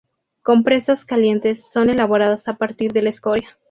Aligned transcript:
Compresas 0.41 1.05
calientes 1.05 1.69
son 1.71 1.91
elaboradas 1.91 2.47
a 2.47 2.55
partir 2.55 2.91
de 2.91 3.03
la 3.03 3.11
escoria. 3.11 3.49